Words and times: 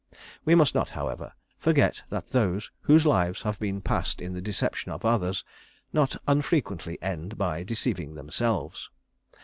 We 0.45 0.55
must 0.55 0.73
not, 0.73 0.89
however, 0.97 1.33
forget 1.59 2.01
that 2.09 2.25
those 2.31 2.71
whose 2.89 3.05
lives 3.05 3.43
have 3.43 3.59
been 3.59 3.81
passed 3.81 4.19
in 4.19 4.33
the 4.33 4.41
deception 4.41 4.91
of 4.91 5.05
others, 5.05 5.45
not 5.93 6.15
unfrequently 6.27 6.97
end 7.03 7.37
by 7.37 7.61
deceiving 7.63 8.15
themselves. 8.15 8.89